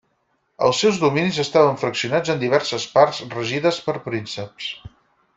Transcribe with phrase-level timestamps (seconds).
[0.67, 4.71] Els seus dominis estaven fraccionats en diverses parts regides per prínceps.